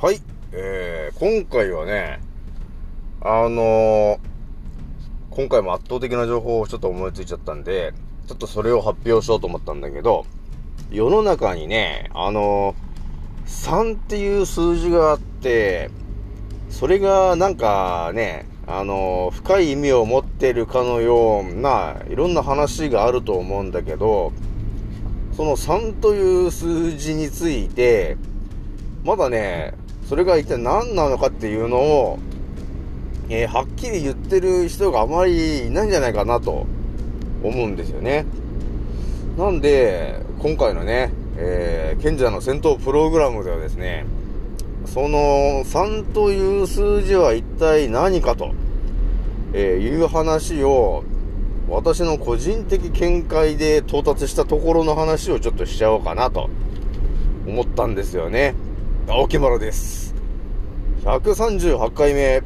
[0.00, 0.20] はい、
[0.52, 2.20] えー、今回はね、
[3.20, 4.18] あのー、
[5.30, 7.92] 今回も圧倒的な情報をちょっと思いついちゃったんで、
[8.28, 10.24] ちょっとそれを発表しようと思ったんだけど、
[10.92, 15.90] 世の中にね、あのー、3っていう数字があって、
[16.70, 24.32] それがなんかね、あのー、深い意味を持ってるかのような、いろんな話があると思うんだけど、
[25.32, 28.16] その3という数字について、
[29.02, 29.74] まだね、
[30.08, 32.18] それが一体何なのかっていうのを、
[33.28, 36.66] えー、はっきり言ってる人があまりいないんじゃないかなと
[37.42, 38.24] 思うんですよね。
[39.36, 44.06] なんで、今回のね、えー、賢者の戦闘プログラムではですね、
[44.86, 48.54] その3という数字は一体何かと、
[49.52, 51.04] えー、いう話を
[51.68, 56.48] 私の個人的見解で到達したところの話をちょっとしちゃおうかなと
[57.46, 58.54] 思ったんですよね。
[59.10, 60.14] 青木丸です。
[61.02, 62.42] 138回目、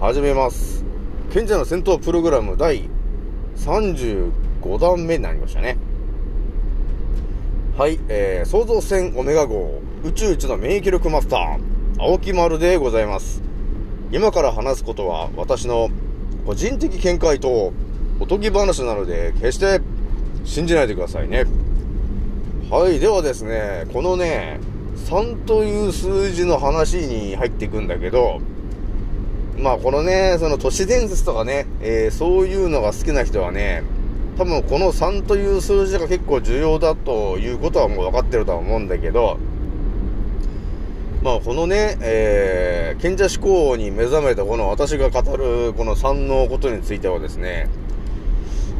[0.00, 0.82] 始めます。
[1.30, 2.88] 賢者の戦闘プログラム第
[3.56, 4.32] 35
[4.80, 5.76] 弾目になりましたね。
[7.76, 13.42] はい、えー、創造船オメガ号宇宙一の免疫力マスター、青木丸でございます。
[14.10, 15.90] 今から話すことは私の
[16.46, 17.74] 個人的見解と
[18.20, 19.82] おとぎ話なので、決して
[20.44, 21.44] 信じないでくださいね。
[22.70, 24.60] はい、ではですね、このね、
[25.10, 28.40] 3という数字の話に入っていくんだけど、
[29.58, 33.82] まあこのね、その都市伝説とかね、えー、そういうのが好きな人はね、
[34.38, 39.40] 多分この3という数字が結構重要だということはもう分かってるとは思うんだけど、
[41.24, 47.68] まあこのね、えー、賢者思考に目覚めたこの私が語るこの3のことについてはですね、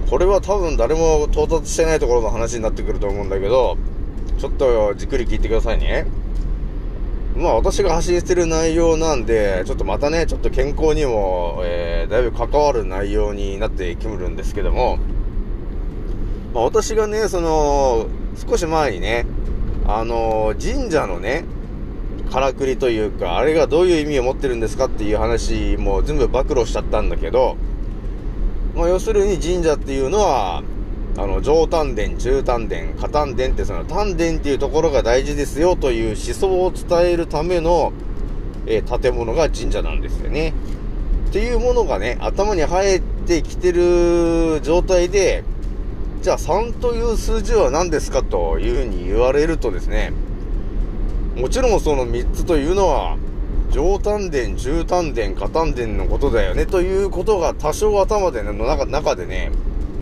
[0.08, 3.76] これは多分誰も到達してないところの話になってくると思うんだけど、
[4.38, 6.06] ちょっとじっくり聞いてくださいね。
[7.36, 14.98] まあ私が発信してる内容なんで、ちょっとまたね、ちょっと健康にも、えー、だいぶ関わる内容になってきるんですけども、
[16.52, 18.06] まあ私がね、その、
[18.36, 19.26] 少し前にね、
[19.86, 21.44] あのー、神社のね、
[22.30, 27.56] からくりというか、あれがどういう意味を持ってるんですかっていう話も全部暴露しちゃったんだけど、
[28.74, 30.62] まあ、要するに神社っていうのは、
[31.20, 37.92] あの、上丹田、中丹田、下丹田ってその丹田っていうところが大事ですよという思想を伝えるための、
[38.66, 40.54] えー、建物が神社なんですよね。
[41.28, 45.44] っていうものがね、頭に生えてきてる状態で、
[46.22, 50.14] じゃあ3という数字は何ですかというふうに言われるとですね、
[51.36, 53.18] もちろんその3つというのは、
[53.70, 59.52] 上丹田、中丹田、下丹田のことだよね、ということが多少頭で、ね、の中中でね、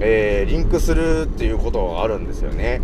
[0.00, 2.80] えー、リンクするっていうことがあるんですよね。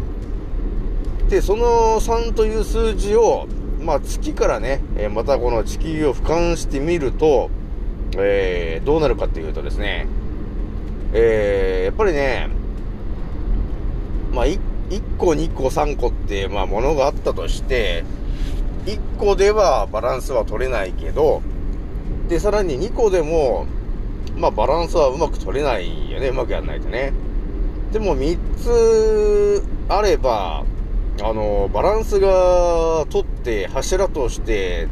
[1.28, 3.46] で、その3という数字を、
[3.80, 7.50] まあ、月からね、え、またこの地球を俯瞰してみると、
[8.16, 10.06] えー、どうなるかっていうとですね、
[11.12, 12.48] えー、やっぱりね、
[14.32, 14.58] まあ、1
[15.16, 18.04] 個、2個、3個って、まあ、ものがあったとして、
[18.86, 21.42] 1個ではバランスは取れないけど、
[22.28, 23.66] で、さらに2個でも、
[24.36, 27.12] まあバランスはうまく取れないよね、うまくやんないとね。
[27.92, 30.64] でも3つあれば、
[31.22, 34.88] あの、バランスが取って柱として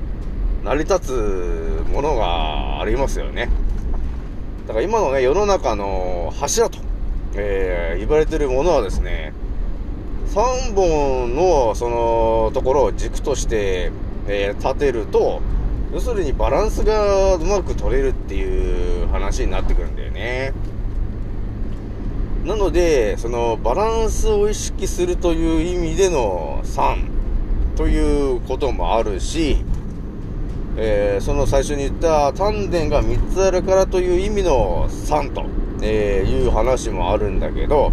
[0.65, 3.49] 成り立つものがありますよね。
[4.69, 6.79] だから今のね、世の中の柱と、
[7.35, 9.33] えー、言われてるものはですね、
[10.29, 13.91] 3本のそのところを軸として、
[14.29, 15.41] えー、立てると、
[15.93, 19.02] 要するにバランスがうまく取れるっていう
[19.41, 20.53] になってくるんだよね。
[22.45, 29.59] なので、そのバランスを意識するという意味での3ということもあるし、
[30.77, 35.45] えー、その最初に言った丹田が3つあるからという意味の3と、
[35.83, 37.93] えいう話もあるんだけど、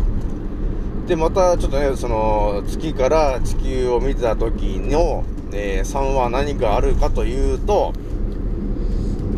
[1.08, 7.94] で、またちょっとね、その月から地球を見た時の、えー、3は何かあるかというと、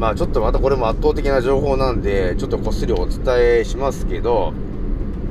[0.01, 4.51] まあちょっとまたこれも圧倒的な情報なんで、ちょっとこっそりお伝えしますけど、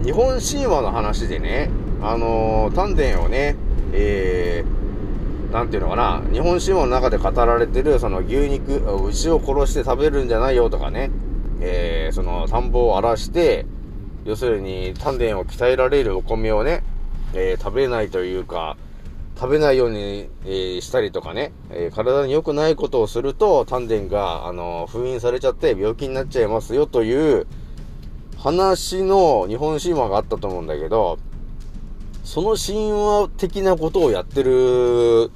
[0.05, 1.71] 日本神話の話でね、
[2.01, 3.57] あのー、丹田をね、
[3.93, 11.11] えー、なんていうのかな、日本神話の中で語られてる、その牛肉、牛を殺して食べるんじゃないよとかね、
[11.61, 13.67] えー、その田んぼを荒らして、
[14.25, 16.85] 要するに丹田を鍛えられるお米をね、
[17.35, 18.77] えー、食べないというか、
[19.41, 27.47] 食べないように、えー、したりとかね、えー、体に良くないことをすると、丹田が、あの封印されちゃって病気になっちゃいますよという
[28.37, 31.19] 話の日本神話があったと思うんだけど、
[32.23, 35.31] その神話的なことをやってる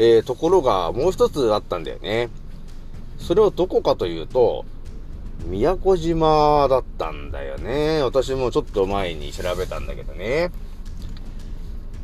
[0.00, 2.30] えー、ところがもう一つあったんだよね。
[3.18, 4.64] それはどこかというと、
[5.46, 8.00] 宮古島だったんだよね。
[8.02, 10.50] 私もちょっと前に調べたんだけどね。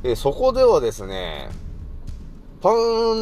[0.06, 1.48] えそこではですね、
[2.60, 2.74] パン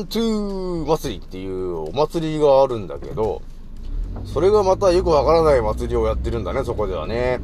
[0.08, 3.40] トゥー祭りっていうお祭りがあるんだけど、
[4.24, 7.38] それがまたよくわからない祭りをやってるんだね、そこではね。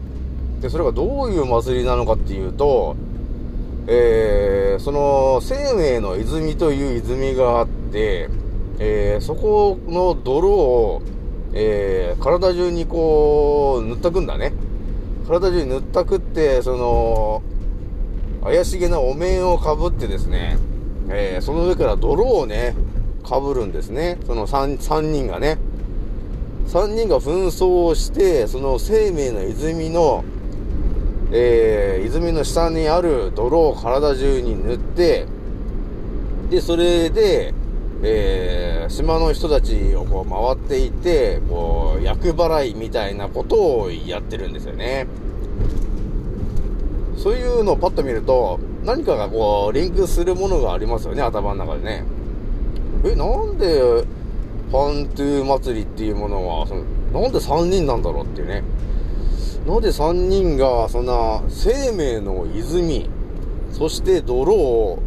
[0.61, 2.97] で、それがどういう祭りなのかっていうと、
[3.87, 8.29] えー、その、生命の泉という泉があって、
[8.81, 11.03] えー、そこの泥を、
[11.53, 14.53] えー、体中にこう、塗ったくんだね。
[15.29, 17.43] 体中に塗ったくって、その、
[18.43, 20.59] 怪しげなお面をかぶってですね、
[21.11, 22.75] えー、その上から泥をね、
[23.25, 24.19] かぶるんですね。
[24.27, 25.59] その 3, 3人がね。
[26.69, 30.25] 3人が紛争をして、その生命の泉の、
[31.33, 35.27] えー、泉の下にある泥を体中に塗って、
[36.51, 37.55] で、それで、
[38.03, 45.07] えー、島の人たちをこう回っていて、こう、厄払いみたいなことをやってるんですよね。
[47.19, 52.05] そういうのをパッと見ると、何かがこう、リンクするものがありますよね、頭の中でね。
[53.05, 54.05] え、なんで、
[54.71, 56.83] パントゥー祭りっていうものは、その、
[57.23, 58.63] なんで3人なんだろうっていうね。
[59.67, 63.11] なんで3人が、そんな、生命の泉、
[63.73, 64.99] そして泥を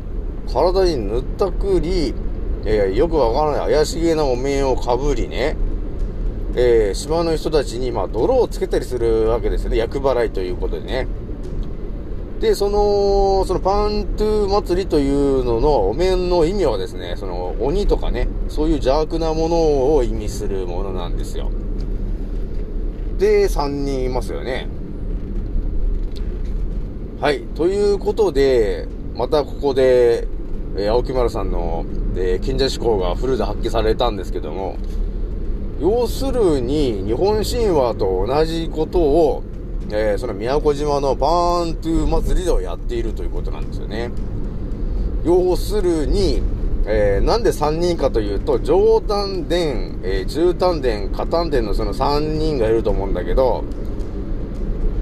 [0.51, 2.13] 体に塗ったくり、
[2.65, 5.55] えー、よくわからない怪しげなお面をかぶりね、
[6.55, 9.77] えー、島の人たちに、まあ、泥をつけたりするわけですよね。
[9.77, 11.07] 厄払いということでね。
[12.41, 21.51] で、その、そのパントゥー祭りというののお面の意味はですね、その鬼とかね、そういう邪悪なものを意味するものなんですよ。
[23.19, 24.67] で、3人いますよね。
[27.19, 27.41] はい。
[27.53, 30.27] ということで、またここで、
[30.75, 31.85] えー、青木丸さんの、
[32.15, 34.77] えー、賢者思考がフルで発揮されたんですけども、
[35.79, 39.43] 要するに、日本神話と同じことを、
[39.93, 44.11] えー、その宮古島のバーントゥー祭りではやっているということなんですよね。
[45.25, 46.41] 要するに、
[46.85, 53.65] えー、なんで3人かというと、上丹田、えー、中丹田、下丹田のその3人がいると思うんだけど、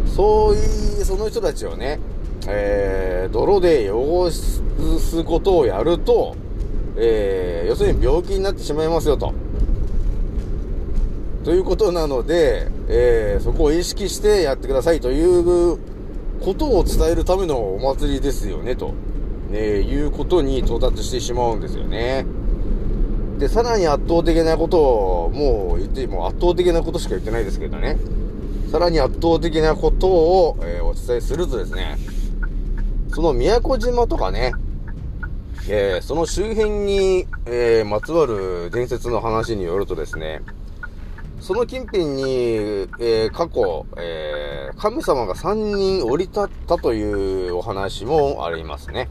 [0.08, 2.00] そういう、その人たちをね、
[2.48, 6.36] えー、泥で汚すことをやると、
[6.98, 9.34] えー、要するに病気になってしまいますよと。
[11.50, 15.80] ということなので、えー、そこを意識してやってくださいという
[16.42, 18.94] ことを伝えるためのお祭りですよね、と、
[19.50, 22.28] ね、いうことに到達してしまうんですよね。
[23.40, 27.98] で、さらに圧倒的なことを、もう言って、もう圧倒的なことしか言ってないですけどね。
[28.72, 31.98] さらに圧倒的なことを、えー、お伝えするとですね、
[33.12, 34.54] その宮古島とかね、
[35.68, 40.44] えー、その周辺に、えー、まつわる伝説の話によるとですね、
[41.40, 42.24] その近辺に、
[43.00, 49.10] えー、過去、えー、神様が3人降り立ったというお話もありますね。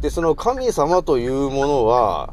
[0.00, 2.30] で、その神様というものは、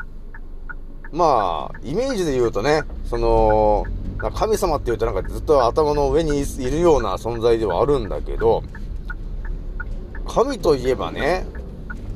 [1.12, 3.86] まあ、イメージで言うとね、その、
[4.34, 8.64] 神様って言うとなんかずっと頭の上にいるような存在ではあるんだけど、
[10.28, 11.46] 神といえばね、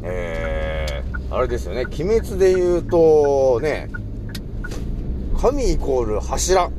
[0.02, 3.90] えー、あれですよね、鬼滅で言うとね、
[5.42, 6.72] 神イコール柱っ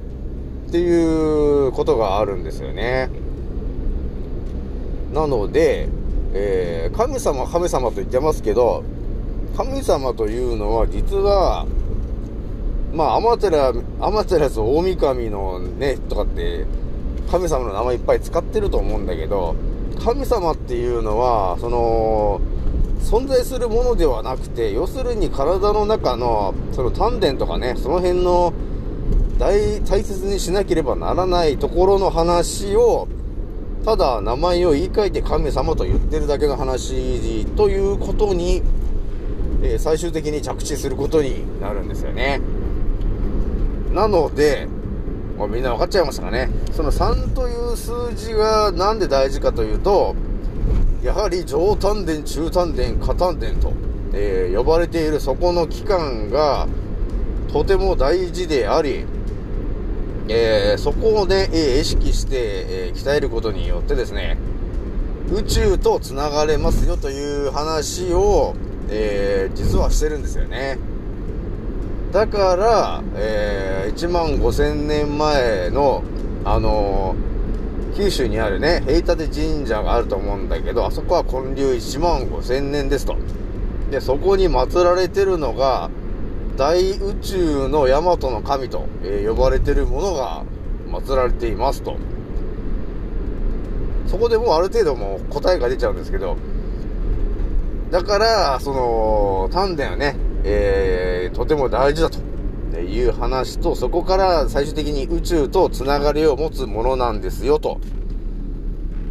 [0.71, 3.09] ていうことがあるんですよね。
[5.15, 5.89] なので、
[6.35, 8.85] えー、神様、神様と言ってますけど、
[9.57, 11.67] 神様というのは実は、
[12.93, 16.67] まあ、アマテラ、アマテラス大神のね、とかって、
[17.31, 19.55] 神様の名前いっぱい使ってると思うんだけど、
[20.05, 22.41] 神様っていうのは、その、
[23.01, 28.53] 存在するものではなくて、要するに体の中の、その丹田とかね、その辺の
[29.39, 33.09] 大、大切にしなければならないところの話を、
[33.85, 38.63] ただ名前を言い換えて神様と言ってるだけの話ということに、
[39.63, 42.41] えー、最終的に着地することになるんですよね。
[43.93, 44.69] なので、
[45.39, 46.51] もうみんな分かっちゃいましたかね。
[46.73, 50.15] その3という数字がなんで大事かというと、
[51.03, 53.73] やはり上丹田、中丹田、下丹田と、
[54.13, 56.69] えー、呼ばれているそこの期間が
[57.51, 59.07] とても大事であり、
[60.29, 64.37] えー、そこをね、え、意識して、え鍛えることによってですね、
[65.33, 68.55] 宇宙と繋がれますよという話を、
[68.91, 70.79] え実はしてるんですよね。
[72.13, 76.05] だから、え1万5000年前の、
[76.45, 77.17] あの
[78.01, 83.15] 九州にあるね、平立神社があると思うんだけど、あそこは建立1万5000年ですと。
[83.91, 85.91] で、そこに祀られてるのが、
[86.57, 90.45] 大宇宙の大和の神と、えー、呼ばれてるものが
[90.87, 91.99] 祀られていますと。
[94.07, 96.39] そこでもうある程度もう答えが出ちゃうんですけど、
[97.91, 102.19] だから、その、丹田はね、えー、とても大事だと
[102.73, 107.81] ていう話と、そこから最終的に宇宙とつながりを持つものなんですよ、と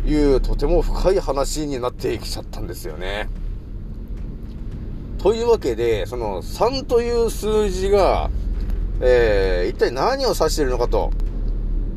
[0.05, 3.29] いう、とても深い話になってきちゃったんですよね。
[5.19, 8.29] というわけで、その3という数字が、
[9.01, 11.11] えー、一体何を指しているのかと、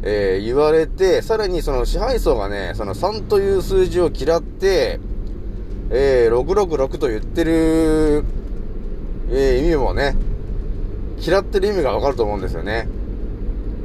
[0.02, 4.98] えー、言われて、さらにその支配層がね、その3という数字を嫌って、
[5.90, 8.24] えー、666と言ってる、
[9.30, 10.16] えー、意味もね、
[11.24, 12.88] 嫌ってる意味がわかると思うんですよね。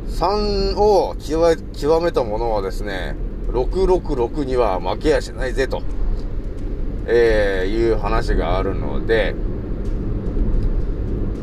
[0.09, 3.15] 3を極めたものはですね、
[3.49, 5.81] 666には負けやしないぜと。
[7.09, 9.33] えー、いう話があるので、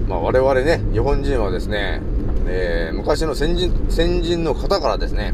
[0.07, 2.03] まあ、我々ね、日本人はですね、
[2.47, 5.33] えー、昔の先人、先人の方からですね、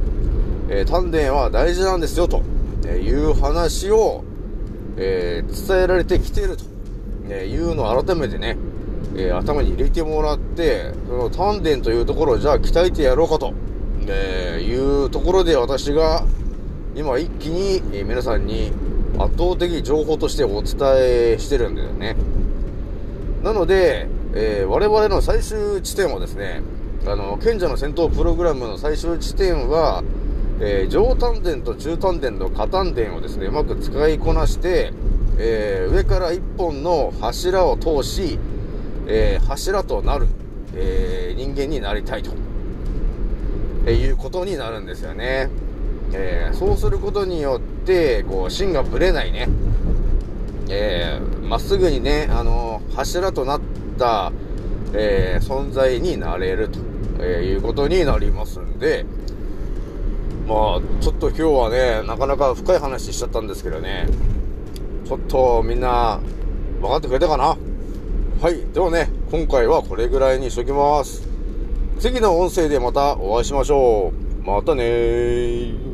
[0.69, 2.43] えー、丹田は大事なんですよ、と
[2.87, 4.23] いう話を、
[4.97, 6.65] えー、伝えられてきていると、
[7.29, 8.57] えいうのを改めてね、
[9.17, 13.53] え頭に入れてもらって、その丹田というところをじゃあ鍛えてやろうかと、
[14.07, 16.25] えいうところで私が
[16.95, 18.73] 今一気に、皆さんに
[19.19, 20.79] 圧倒的情報としてお伝
[21.35, 22.17] えしてるんだよね。
[23.43, 26.63] なので、えー、我々の最終地点はですね、
[27.07, 30.03] あの、賢者の戦闘プログラムの最終地点は、
[30.61, 34.93] えー、上丹田と中丹田と下丹田をですね、うまく使いこなして、
[35.39, 38.39] えー、上から一本の柱を通し、
[39.13, 40.29] えー、柱となる、
[40.75, 42.33] えー人間になりたいと、
[43.87, 45.49] えいうことになるんですよね。
[46.13, 49.49] えそうすることによって、こう、芯がぶれないね、
[50.69, 53.61] えまっすぐにね、あの柱となっ
[53.99, 54.33] た、
[54.93, 56.79] え存在になれると、
[57.21, 59.07] えいうことになりますんで、
[60.47, 64.09] まあ、ちょっと今日はね、なかなか深い話しちゃったんですけどね、
[65.07, 66.21] ちょっとみんな、
[66.81, 67.57] 分かってくれたかな？
[68.41, 68.57] はい。
[68.73, 71.29] ではね、今回はこれぐらいにしときます。
[71.99, 74.43] 次の音声でまたお会いしましょう。
[74.43, 75.90] またねー。